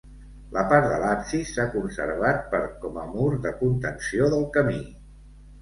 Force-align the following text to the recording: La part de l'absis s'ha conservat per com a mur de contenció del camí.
La 0.53 0.61
part 0.71 0.87
de 0.91 0.95
l'absis 1.03 1.51
s'ha 1.57 1.65
conservat 1.75 2.41
per 2.55 2.63
com 2.87 2.97
a 3.03 3.05
mur 3.13 3.29
de 3.45 3.55
contenció 3.63 4.31
del 4.37 4.49
camí. 4.57 4.83